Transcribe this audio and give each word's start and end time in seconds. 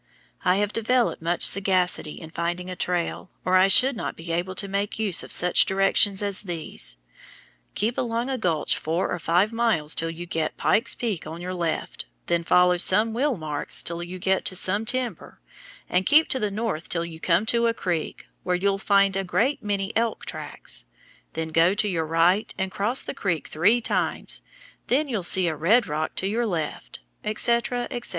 I 0.43 0.55
have 0.55 0.73
developed 0.73 1.21
much 1.21 1.45
sagacity 1.45 2.19
in 2.19 2.31
finding 2.31 2.71
a 2.71 2.75
trail, 2.75 3.29
or 3.45 3.55
I 3.55 3.67
should 3.67 3.95
not 3.95 4.15
be 4.15 4.31
able 4.31 4.55
to 4.55 4.67
make 4.67 4.97
use 4.97 5.21
of 5.21 5.31
such 5.31 5.63
directions 5.67 6.23
as 6.23 6.41
these: 6.41 6.97
"Keep 7.75 7.99
along 7.99 8.27
a 8.27 8.39
gulch 8.39 8.79
four 8.79 9.11
or 9.11 9.19
five 9.19 9.53
miles 9.53 9.93
till 9.93 10.09
you 10.09 10.25
get 10.25 10.57
Pike's 10.57 10.95
Peak 10.95 11.27
on 11.27 11.39
your 11.39 11.53
left, 11.53 12.05
then 12.25 12.43
follow 12.43 12.77
some 12.77 13.13
wheel 13.13 13.37
marks 13.37 13.83
till 13.83 14.01
you 14.01 14.17
get 14.17 14.43
to 14.45 14.55
some 14.55 14.85
timber, 14.85 15.39
and 15.87 16.03
keep 16.07 16.27
to 16.29 16.39
the 16.39 16.49
north 16.49 16.89
till 16.89 17.05
you 17.05 17.19
come 17.19 17.45
to 17.45 17.67
a 17.67 17.73
creek, 17.75 18.25
where 18.41 18.55
you'll 18.55 18.79
find 18.79 19.15
a 19.15 19.23
great 19.23 19.61
many 19.61 19.95
elk 19.95 20.25
tracks; 20.25 20.87
then 21.33 21.49
go 21.49 21.75
to 21.75 21.87
your 21.87 22.07
right 22.07 22.55
and 22.57 22.71
cross 22.71 23.03
the 23.03 23.13
creek 23.13 23.47
three 23.47 23.79
times, 23.79 24.41
then 24.87 25.07
you'll 25.07 25.21
see 25.21 25.47
a 25.47 25.55
red 25.55 25.85
rock 25.85 26.15
to 26.15 26.25
your 26.27 26.47
left," 26.47 27.01
etc., 27.23 27.87
etc. 27.91 28.09